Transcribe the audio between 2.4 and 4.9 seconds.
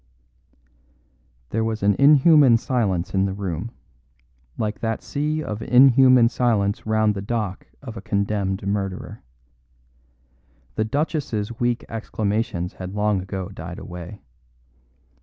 silence in the room, like